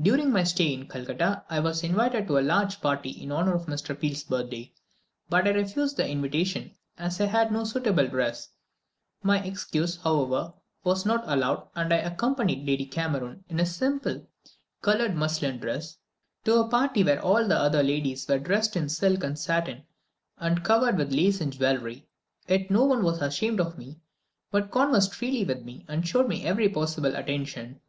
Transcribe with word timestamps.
During 0.00 0.32
my 0.32 0.44
stay 0.44 0.72
in 0.72 0.88
Calcutta, 0.88 1.44
I 1.50 1.60
was 1.60 1.84
invited 1.84 2.26
to 2.26 2.38
a 2.38 2.40
large 2.40 2.80
party 2.80 3.10
in 3.10 3.30
honour 3.30 3.52
of 3.54 3.66
Mr. 3.66 3.94
Peel's 3.94 4.24
birthday; 4.24 4.72
but 5.28 5.46
I 5.46 5.50
refused 5.50 5.98
the 5.98 6.08
invitation, 6.08 6.74
as 6.96 7.20
I 7.20 7.26
had 7.26 7.52
no 7.52 7.64
suitable 7.64 8.08
dress. 8.08 8.48
My 9.22 9.42
excuse, 9.44 9.96
however, 9.98 10.54
was 10.84 11.04
not 11.04 11.20
allowed, 11.26 11.68
and 11.74 11.92
I 11.92 11.98
accompanied 11.98 12.66
Lady 12.66 12.86
Cameron, 12.86 13.44
in 13.50 13.60
a 13.60 13.66
simple 13.66 14.26
coloured 14.80 15.14
muslin 15.14 15.58
dress, 15.58 15.98
to 16.44 16.54
a 16.60 16.68
party 16.68 17.04
where 17.04 17.20
all 17.20 17.46
the 17.46 17.58
other 17.58 17.82
ladies 17.82 18.26
were 18.26 18.38
dressed 18.38 18.74
in 18.74 18.88
silk 18.88 19.22
and 19.22 19.38
satin 19.38 19.84
and 20.38 20.64
covered 20.64 20.96
with 20.96 21.12
lace 21.12 21.42
and 21.42 21.52
jewellery; 21.52 22.08
yet 22.48 22.70
no 22.70 22.84
one 22.86 23.02
was 23.04 23.20
ashamed 23.20 23.60
of 23.60 23.76
me, 23.76 24.00
but 24.50 24.70
conversed 24.70 25.14
freely 25.14 25.44
with 25.44 25.62
me, 25.62 25.84
and 25.88 26.08
showed 26.08 26.26
me 26.26 26.42
every 26.42 26.70
possible 26.70 27.14
attention. 27.14 27.82